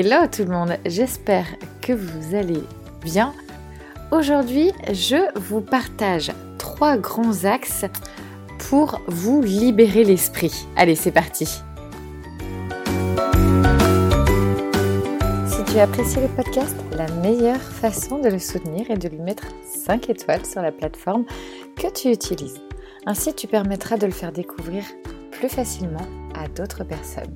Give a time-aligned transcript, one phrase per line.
[0.00, 1.46] Hello tout le monde, j'espère
[1.82, 2.62] que vous allez
[3.02, 3.34] bien.
[4.12, 7.84] Aujourd'hui, je vous partage trois grands axes
[8.70, 10.52] pour vous libérer l'esprit.
[10.76, 11.46] Allez, c'est parti.
[11.46, 11.62] Si
[15.64, 19.48] tu as apprécié le podcast, la meilleure façon de le soutenir est de lui mettre
[19.64, 21.24] 5 étoiles sur la plateforme
[21.74, 22.60] que tu utilises.
[23.04, 24.84] Ainsi, tu permettras de le faire découvrir
[25.32, 27.34] plus facilement à d'autres personnes.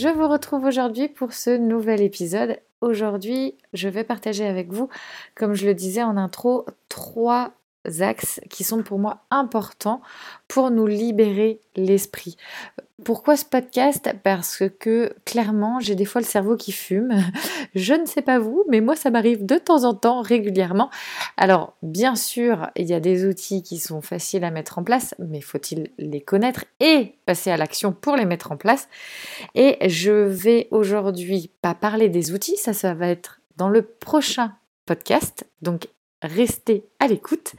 [0.00, 2.60] Je vous retrouve aujourd'hui pour ce nouvel épisode.
[2.80, 4.88] Aujourd'hui, je vais partager avec vous,
[5.34, 7.50] comme je le disais en intro, trois
[7.98, 10.00] axes qui sont pour moi importants
[10.46, 12.36] pour nous libérer l'esprit.
[13.04, 14.10] Pourquoi ce podcast?
[14.24, 17.14] Parce que clairement, j'ai des fois le cerveau qui fume.
[17.76, 20.90] Je ne sais pas vous, mais moi, ça m'arrive de temps en temps, régulièrement.
[21.36, 25.14] Alors, bien sûr, il y a des outils qui sont faciles à mettre en place,
[25.20, 28.88] mais faut-il les connaître et passer à l'action pour les mettre en place?
[29.54, 34.54] Et je vais aujourd'hui pas parler des outils, ça, ça va être dans le prochain
[34.86, 35.46] podcast.
[35.62, 35.88] Donc,
[36.20, 37.54] restez à l'écoute.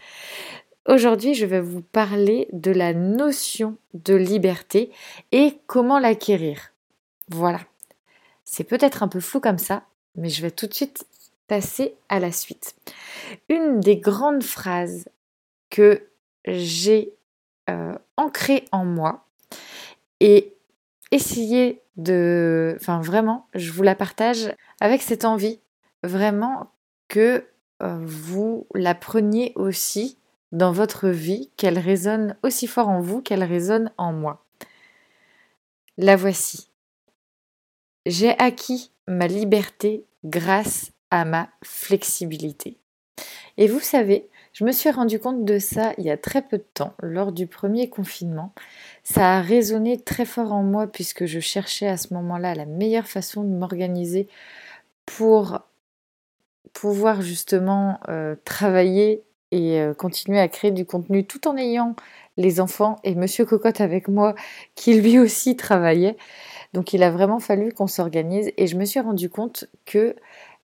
[0.89, 4.91] Aujourd'hui, je vais vous parler de la notion de liberté
[5.31, 6.73] et comment l'acquérir.
[7.27, 7.59] Voilà.
[8.43, 9.83] C'est peut-être un peu flou comme ça,
[10.15, 11.05] mais je vais tout de suite
[11.47, 12.75] passer à la suite.
[13.49, 15.07] Une des grandes phrases
[15.69, 16.07] que
[16.47, 17.13] j'ai
[17.69, 19.27] euh, ancrées en moi
[20.19, 20.55] et
[21.11, 22.75] essayé de...
[22.79, 25.59] Enfin vraiment, je vous la partage avec cette envie
[26.01, 26.71] vraiment
[27.09, 27.45] que
[27.83, 30.17] euh, vous la preniez aussi
[30.51, 34.45] dans votre vie, qu'elle résonne aussi fort en vous qu'elle résonne en moi.
[35.97, 36.69] La voici.
[38.05, 42.77] J'ai acquis ma liberté grâce à ma flexibilité.
[43.57, 46.57] Et vous savez, je me suis rendu compte de ça il y a très peu
[46.57, 48.53] de temps, lors du premier confinement.
[49.03, 53.07] Ça a résonné très fort en moi puisque je cherchais à ce moment-là la meilleure
[53.07, 54.27] façon de m'organiser
[55.05, 55.61] pour
[56.73, 61.95] pouvoir justement euh, travailler et continuer à créer du contenu tout en ayant
[62.37, 64.35] les enfants et Monsieur Cocotte avec moi
[64.75, 66.17] qui lui aussi travaillait.
[66.73, 70.15] Donc il a vraiment fallu qu'on s'organise et je me suis rendu compte que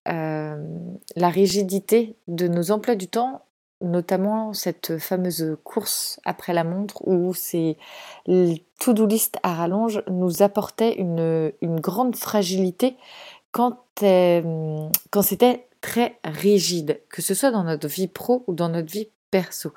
[0.05, 3.41] la rigidité de nos emplois du temps,
[3.81, 7.77] notamment cette fameuse course après la montre où c'est
[8.79, 12.97] to-do list à rallonge, nous apportait une, grande fragilité
[13.51, 18.91] quand, quand c'était très rigide, que ce soit dans notre vie pro ou dans notre
[18.91, 19.71] vie perso.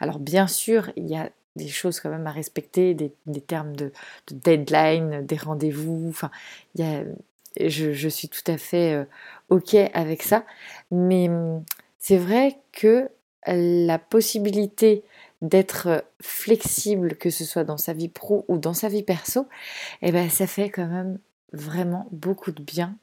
[0.00, 3.92] Alors bien sûr, il y a des choses quand même à respecter, des, termes de,
[4.28, 6.32] deadline, des rendez-vous, enfin,
[6.74, 9.04] il y je, suis tout à fait euh,
[9.50, 10.44] OK avec ça,
[10.90, 11.62] mais hum,
[12.00, 13.08] c'est vrai que
[13.46, 15.04] la possibilité
[15.42, 19.46] d'être flexible, que ce soit dans sa vie pro ou dans sa vie perso,
[20.00, 21.18] eh ben, ça fait quand même
[21.52, 22.96] vraiment beaucoup de bien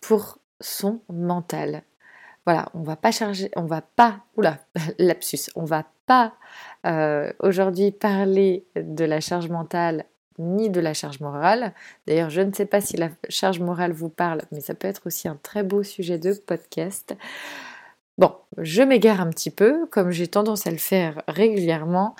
[0.00, 1.84] pour son mental.
[2.44, 4.58] Voilà, on va pas charger, on va pas, oula,
[4.98, 6.34] lapsus, on va pas
[6.86, 10.06] euh, aujourd'hui parler de la charge mentale
[10.38, 11.72] ni de la charge morale.
[12.06, 15.06] D'ailleurs, je ne sais pas si la charge morale vous parle, mais ça peut être
[15.06, 17.14] aussi un très beau sujet de podcast.
[18.18, 22.14] Bon, je m'égare un petit peu, comme j'ai tendance à le faire régulièrement.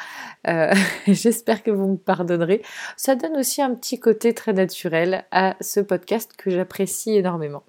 [0.48, 0.72] Euh,
[1.06, 2.62] j'espère que vous me pardonnerez.
[2.96, 7.62] Ça donne aussi un petit côté très naturel à ce podcast que j'apprécie énormément.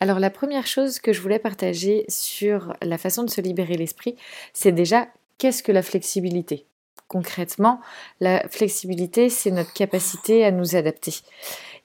[0.00, 4.16] Alors la première chose que je voulais partager sur la façon de se libérer l'esprit,
[4.52, 5.08] c'est déjà
[5.38, 6.66] qu'est-ce que la flexibilité?
[7.08, 7.80] Concrètement,
[8.20, 11.14] la flexibilité, c'est notre capacité à nous adapter.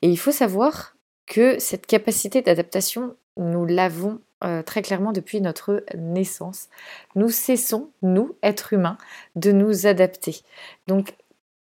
[0.02, 0.96] Et il faut savoir
[1.28, 6.68] que cette capacité d'adaptation, nous l'avons euh, très clairement depuis notre naissance.
[7.16, 8.98] Nous cessons, nous, êtres humains,
[9.36, 10.42] de nous adapter.
[10.88, 11.16] Donc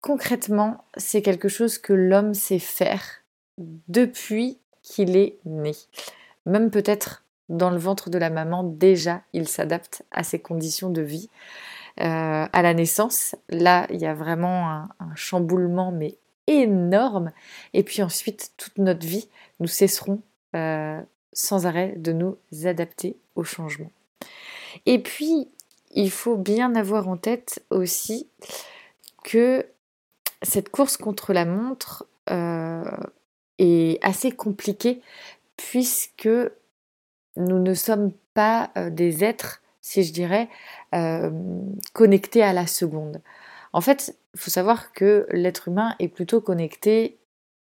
[0.01, 3.03] concrètement, c'est quelque chose que l'homme sait faire
[3.59, 5.75] depuis qu'il est né
[6.51, 11.03] même peut-être dans le ventre de la maman, déjà, il s'adapte à ses conditions de
[11.03, 11.29] vie.
[12.01, 16.17] Euh, à la naissance, là, il y a vraiment un, chamboulement, mais
[16.47, 17.33] énorme.
[17.75, 20.23] Et puis ensuite, toute notre vie, nous cesserons
[20.55, 21.01] euh,
[21.33, 23.91] sans arrêt de nous adapter au changement.
[24.87, 25.49] Et puis,
[25.91, 28.29] il faut bien avoir en tête aussi
[29.25, 29.67] que
[30.43, 32.85] cette course contre la montre euh,
[33.59, 35.03] est assez compliquée
[35.69, 36.29] puisque
[37.37, 40.49] nous ne sommes pas euh, des êtres, si je dirais,
[40.95, 41.31] euh,
[41.93, 43.21] connectés à la seconde.
[43.73, 47.19] En fait, il faut savoir que l'être humain est plutôt connecté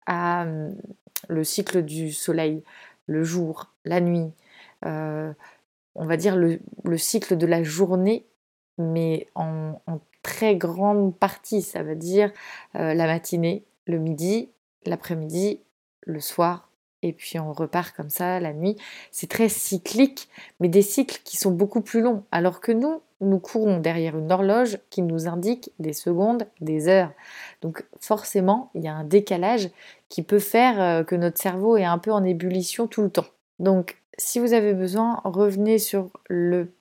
[0.06, 0.76] à hum,
[1.28, 2.64] le cycle du soleil,
[3.08, 4.32] le jour, la nuit,
[4.86, 5.34] euh,
[5.96, 6.60] on va dire le,
[6.98, 8.26] cycle de la journée,
[8.78, 9.82] mais en,
[10.22, 12.34] très grande partie, ça veut dire
[12.74, 14.50] la matinée, le midi,
[14.86, 15.62] l'après-midi,
[16.02, 16.67] le soir,
[17.04, 18.76] et puis on repart comme ça la nuit.
[19.12, 20.30] C'est très cyclique,
[20.60, 24.32] mais des cycles qui sont beaucoup plus longs, alors que nous, nous courons derrière une
[24.32, 27.12] horloge qui nous indique des secondes, des heures.
[27.62, 29.70] Donc forcément, il y a un décalage
[30.10, 33.26] qui peut faire euh, que notre cerveau est un peu en ébullition tout le temps.
[33.60, 36.74] Donc si vous avez besoin, revenez sur le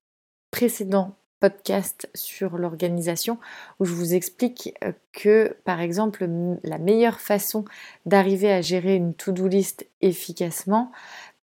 [0.50, 3.38] précédent podcast sur l'organisation
[3.78, 6.28] où je vous explique euh, que par exemple
[6.62, 7.64] la meilleure façon
[8.06, 10.92] d'arriver à gérer une to-do list efficacement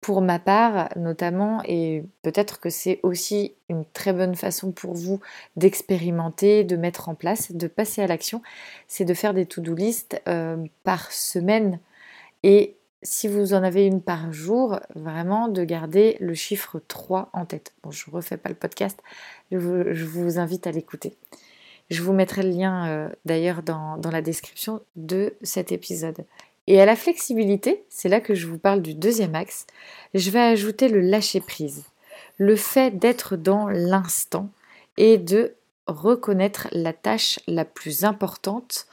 [0.01, 5.21] pour ma part notamment et peut-être que c'est aussi une très bonne façon pour vous
[5.57, 8.43] d'expérimenter, de mettre en place, de passer à l'action,
[8.87, 11.81] c'est de faire des to-do list euh, par semaine
[12.43, 17.45] et si vous en avez une par jour, vraiment de garder le chiffre 3 en
[17.45, 17.73] tête.
[17.83, 18.99] Bon, je ne refais pas le podcast,
[19.51, 21.15] je vous, invite à l'écouter.
[21.91, 26.25] Je vous mettrai le lien euh, d'ailleurs dans, dans la description de cet épisode.
[26.67, 29.67] Et à la flexibilité, c'est là que je vous parle du deuxième axe,
[30.15, 31.85] je vais ajouter le lâcher-prise.
[32.39, 34.51] Le fait d'être dans l'instant
[34.97, 35.55] et de
[35.87, 38.87] reconnaître la tâche la plus importante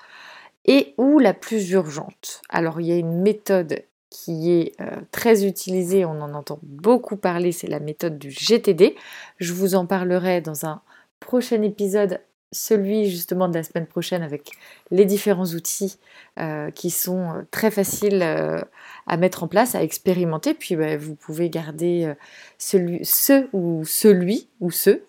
[0.66, 2.42] et ou la plus urgente.
[2.50, 3.82] Alors il y a une méthode
[4.14, 8.96] qui est euh, très utilisée, on en entend beaucoup parler, c'est la méthode du GTD.
[9.40, 10.82] Je vous en parlerai dans un
[11.20, 12.22] prochain épisode,
[12.52, 14.52] celui justement de la semaine prochaine avec
[14.92, 15.98] les différents outils
[16.40, 20.54] euh, qui sont euh, très faciles à mettre en place, à expérimenter.
[20.54, 22.14] Puis bah, vous pouvez garder
[22.60, 25.04] celui, ce ou celui ou ceux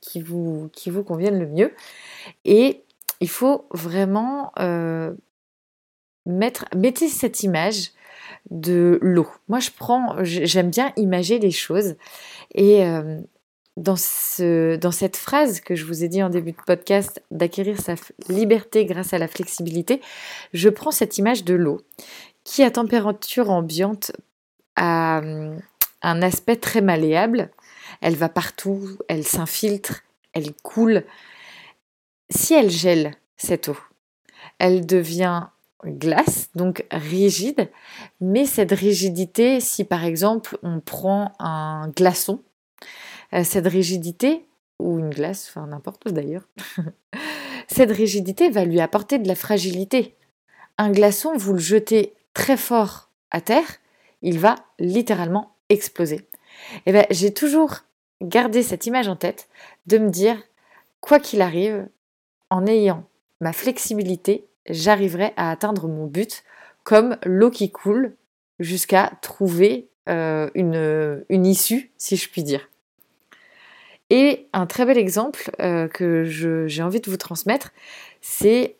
[0.00, 1.72] qui vous, qui vous conviennent le mieux.
[2.44, 2.84] Et
[3.20, 4.52] il faut vraiment
[6.26, 7.90] mettre, mettez cette image
[8.50, 9.28] de l'eau.
[9.48, 11.96] Moi, je prends, j'aime bien imager les choses.
[12.54, 13.20] Et euh,
[13.76, 17.80] dans, ce, dans cette phrase que je vous ai dit en début de podcast, d'acquérir
[17.80, 17.94] sa
[18.28, 20.00] liberté grâce à la flexibilité,
[20.52, 21.80] je prends cette image de l'eau
[22.44, 24.12] qui, à température ambiante,
[24.76, 25.58] a hum,
[26.02, 27.50] un aspect très malléable.
[28.00, 30.02] Elle va partout, elle s'infiltre,
[30.32, 31.04] elle coule.
[32.30, 33.76] Si elle gèle, cette eau,
[34.58, 35.46] elle devient
[35.86, 37.70] glace, donc rigide,
[38.20, 42.42] mais cette rigidité, si par exemple on prend un glaçon,
[43.32, 44.46] euh, cette rigidité,
[44.78, 46.48] ou une glace, enfin n'importe d'ailleurs,
[47.68, 50.16] cette rigidité va lui apporter de la fragilité.
[50.78, 53.78] Un glaçon, vous le jetez très fort à terre,
[54.22, 56.26] il va littéralement exploser.
[56.86, 57.80] Et eh ben, j'ai toujours
[58.22, 59.48] gardé cette image en tête
[59.86, 60.40] de me dire,
[61.00, 61.86] quoi qu'il arrive,
[62.50, 63.04] en ayant
[63.40, 66.44] ma flexibilité, j'arriverai à atteindre mon but
[66.84, 68.14] comme l'eau qui coule
[68.60, 72.68] jusqu'à trouver euh, une, une, issue, si je puis dire.
[74.10, 77.72] Et un très bel exemple euh, que j'ai envie de vous transmettre,
[78.20, 78.76] c'est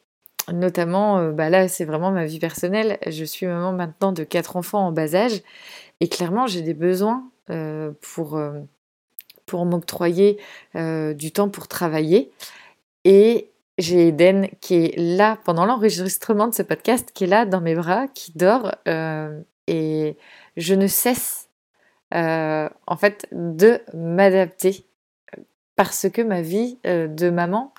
[0.52, 4.56] notamment, euh, bah là c'est vraiment ma vie personnelle, je suis maman maintenant de quatre
[4.56, 5.42] enfants en bas âge,
[6.00, 7.30] et clairement j'ai des besoins
[8.00, 8.40] pour,
[9.46, 10.38] pour m'octroyer
[10.74, 12.30] du temps pour travailler.
[13.04, 17.60] Et j'ai Eden qui est là pendant l'enregistrement de ce podcast, qui est là dans
[17.60, 20.16] mes bras, qui dort, euh, et
[20.56, 21.48] je ne cesse
[22.14, 24.86] euh, en fait de m'adapter
[25.76, 27.72] parce que ma vie euh, de maman,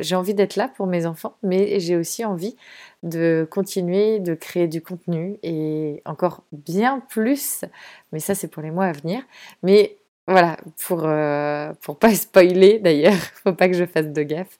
[0.00, 2.54] j'ai envie d'être là pour mes enfants, mais j'ai aussi envie
[3.02, 7.64] de continuer de créer du contenu et encore bien plus,
[8.12, 9.22] mais ça c'est pour les mois à venir.
[9.64, 9.96] Mais
[10.30, 10.56] voilà,
[10.86, 14.58] pour euh, pas spoiler d'ailleurs, faut pas que je fasse de gaffe.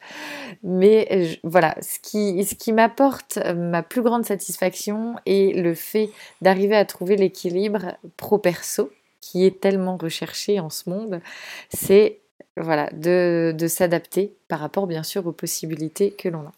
[0.62, 6.10] Mais voilà, ce qui ce qui m'apporte ma plus grande satisfaction est le fait
[6.42, 11.20] d'arriver à trouver l'équilibre pro perso qui est tellement recherché en ce monde,
[11.68, 12.18] c'est
[12.56, 16.52] voilà, de, de s'adapter par rapport bien sûr aux possibilités que l'on a.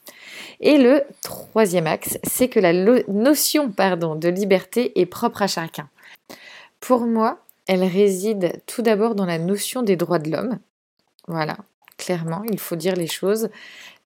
[0.60, 5.88] Et le troisième axe, c'est que la notion pardon, de liberté est propre à chacun.
[6.80, 10.58] Pour moi, elle réside tout d'abord dans la notion des droits de l'homme.
[11.28, 11.56] Voilà,
[11.96, 13.48] clairement, il faut dire les choses.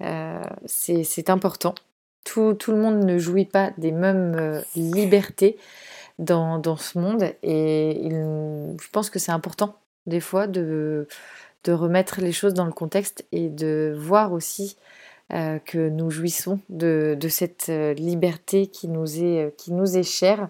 [0.03, 1.75] Euh, c'est important.
[2.25, 5.57] Tout, le monde ne jouit pas des mêmes euh, libertés
[6.19, 11.07] dans, ce monde et je pense que c'est important des fois de,
[11.69, 14.77] remettre les choses dans le contexte et de voir aussi
[15.33, 20.49] euh, que nous jouissons de, cette liberté qui nous est chère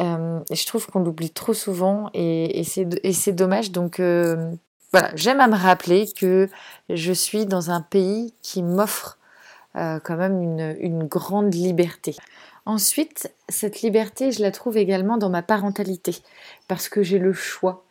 [0.00, 3.70] euh, je trouve qu'on l'oublie trop souvent et, c'est dommage.
[3.70, 4.52] Donc euh,
[4.92, 6.48] voilà, j'aime à me rappeler que
[6.88, 9.18] je suis dans un pays qui m'offre
[9.76, 10.40] euh, quand même
[10.80, 12.16] une, grande liberté.
[12.66, 16.16] Ensuite, cette liberté, je la trouve également dans ma parentalité,
[16.66, 17.84] parce que j'ai le choix.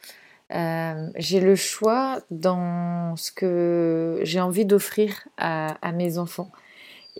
[0.50, 6.52] J'ai le choix dans ce que j'ai envie d'offrir à, mes enfants.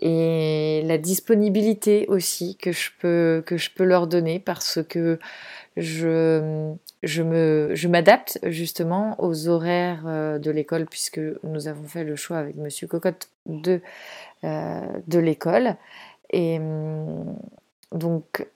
[0.06, 5.18] Et la disponibilité aussi que je peux, que je peux leur donner parce que
[5.78, 12.04] je, je, me, je m'adapte justement aux horaires euh, de l'école puisque nous avons fait
[12.04, 13.80] le choix avec Monsieur Cocotte de,
[14.44, 15.76] euh, de l'école.
[16.28, 17.38] Et hum,
[17.90, 18.46] donc,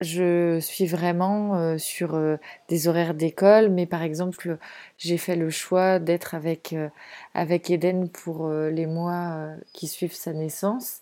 [0.00, 2.18] je suis vraiment euh, sur
[2.68, 4.58] des horaires d'école, mais par exemple,
[4.98, 6.74] j'ai fait le choix d'être avec,
[7.34, 11.00] avec Eden pour les mois qui suivent sa naissance.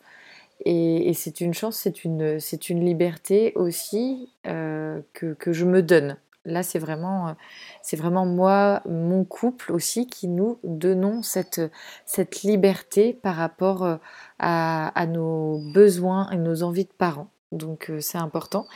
[0.64, 6.17] Et, c'est une chance, c'est une, c'est une liberté aussi que, que, je me donne.
[6.45, 7.37] Là, c'est vraiment,
[7.83, 11.61] c'est vraiment moi, mon couple aussi, qui nous donnons cette,
[12.07, 13.99] cette liberté par rapport
[14.38, 17.31] à, à nos besoins et nos envies de parents.
[17.52, 18.67] Donc, c'est important.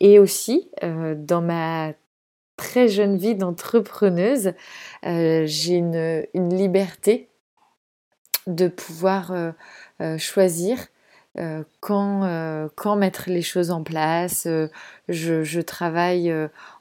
[0.00, 1.92] Et aussi, dans ma
[2.56, 4.52] très jeune vie d'entrepreneuse,
[5.02, 7.28] j'ai une, une, liberté
[8.46, 9.32] de pouvoir
[10.18, 10.78] choisir
[11.36, 14.46] euh, quand, euh, quand mettre les choses en place.
[14.46, 14.68] Euh,
[15.08, 16.32] je, travaille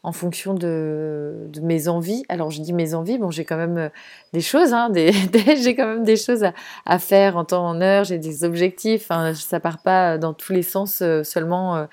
[0.04, 2.24] en fonction de, mes envies.
[2.30, 3.90] Alors je dis mes envies, bon j'ai quand même
[4.32, 6.46] des choses, hein, j'ai quand même des choses
[6.86, 10.54] à, faire en temps en heure, j'ai des objectifs, hein, ça part pas dans tous
[10.54, 11.86] les sens seulement,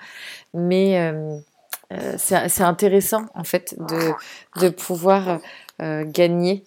[0.53, 1.13] mais
[2.17, 3.75] c'est intéressant en fait
[4.53, 5.39] de pouvoir
[5.79, 6.63] gagner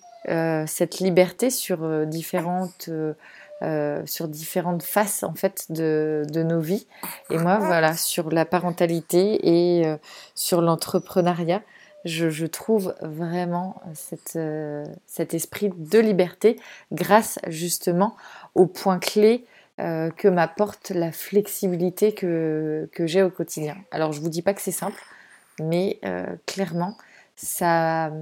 [0.67, 2.91] cette liberté sur différentes
[3.63, 6.89] euh, sur différentes faces en fait de, nos vies.
[7.31, 9.97] Et moi, voilà, sur la parentalité et euh,
[10.35, 11.63] sur l'entrepreneuriat,
[12.05, 13.81] je, trouve vraiment
[14.37, 16.59] euh, cet esprit de liberté
[16.91, 18.17] grâce justement
[18.55, 19.47] au point clé
[19.79, 23.77] que m'apporte la flexibilité que, j'ai au quotidien.
[23.91, 25.03] Alors je vous dis pas que c'est simple,
[25.61, 26.01] mais
[26.47, 26.97] clairement,
[27.35, 28.13] ça,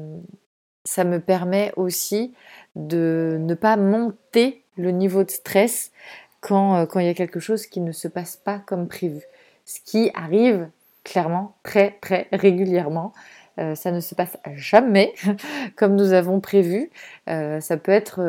[0.85, 2.35] ça me permet aussi
[2.75, 5.93] de ne pas monter le niveau de stress
[6.41, 9.23] quand, euh, quand il y a quelque chose qui ne se passe pas comme prévu.
[9.65, 10.69] Ce qui arrive
[11.05, 13.13] clairement très très régulièrement.
[13.59, 15.13] Euh, ça ne se passe jamais
[15.77, 16.91] comme nous avons prévu.
[17.29, 18.21] Euh, ça peut être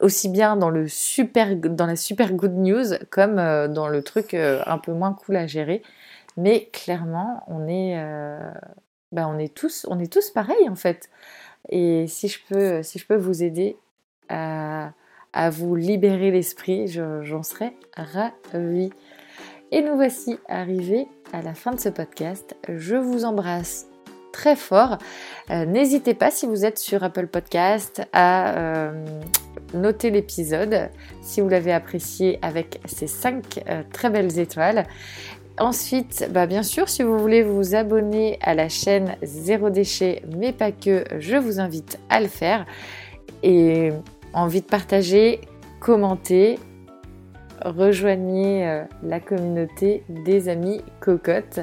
[0.00, 4.78] aussi bien dans, le super, dans la super good news comme dans le truc un
[4.78, 5.82] peu moins cool à gérer.
[6.36, 7.96] Mais clairement, on est,
[9.12, 11.10] ben on est, tous, on est tous pareils en fait.
[11.70, 13.76] Et si je peux, si je peux vous aider
[14.28, 14.92] à,
[15.50, 18.90] vous libérer l'esprit, j'en serais ravie.
[19.70, 22.56] Et nous voici arrivés à la fin de ce podcast.
[22.68, 23.86] Je vous embrasse
[24.32, 24.98] très fort.
[25.50, 29.04] Euh, n'hésitez pas, si vous êtes sur Apple Podcast, à euh,
[29.74, 30.90] noter l'épisode
[31.22, 34.86] si vous l'avez apprécié avec ces 5 euh, très belles étoiles.
[35.60, 40.52] Ensuite, bah bien sûr, si vous voulez vous abonner à la chaîne Zéro Déchet, mais
[40.52, 42.64] pas que, je vous invite à le faire.
[43.42, 43.90] Et
[44.32, 45.40] envie de partager,
[45.80, 46.58] commenter,
[47.64, 51.60] rejoignez euh, la communauté des amis cocottes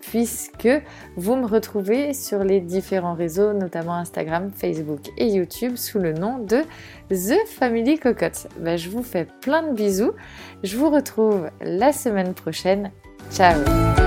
[0.00, 0.68] puisque
[1.16, 6.38] vous me retrouvez sur les différents réseaux, notamment Instagram, Facebook et YouTube, sous le nom
[6.38, 6.62] de
[7.10, 8.46] The Family Cocotte.
[8.60, 10.12] Ben, je vous fais plein de bisous.
[10.62, 12.92] Je vous retrouve la semaine prochaine.
[13.30, 14.05] 加油。